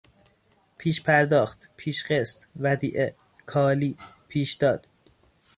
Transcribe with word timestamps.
پیش 0.77 1.01
پرداخت، 1.01 1.69
پیش 1.75 2.03
قسط، 2.03 2.43
ودیعه، 2.59 3.15
کالی، 3.45 3.97
پیشداد 4.27 4.87